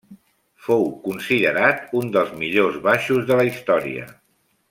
[0.67, 4.09] Fou considerat un dels millors baixos de la història.